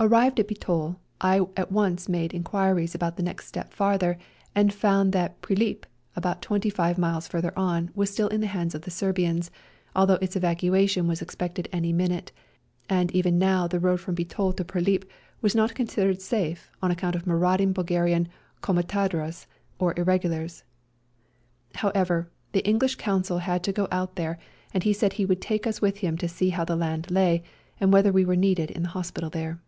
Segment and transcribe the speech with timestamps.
[0.00, 4.16] Arrived at Bitol, I at once made in quiries about the next step farther,
[4.54, 8.76] and found that Prilip, about twenty five miles farther on, was still in the hands
[8.76, 9.50] of the Serbians,
[9.96, 12.30] though its evacuation was ex pected any minute,
[12.88, 15.02] and even now the road from Bitol to Prilip
[15.40, 18.28] was not con sidered safe on account of marauding Bulgarian
[18.62, 19.46] comitadjes,
[19.80, 20.62] or irregulars.
[21.74, 24.38] How ever, the English Consul had to go out there,
[24.72, 27.42] and he said he would take us with him to see how the land lay,
[27.80, 29.60] and whether we were needed in the hospital there.